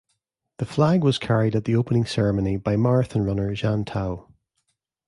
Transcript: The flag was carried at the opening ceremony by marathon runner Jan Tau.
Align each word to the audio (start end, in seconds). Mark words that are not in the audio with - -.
The 0.57 0.65
flag 0.65 1.03
was 1.03 1.19
carried 1.19 1.55
at 1.55 1.65
the 1.65 1.75
opening 1.75 2.05
ceremony 2.05 2.57
by 2.57 2.75
marathon 2.75 3.21
runner 3.23 3.53
Jan 3.53 3.85
Tau. 3.85 4.31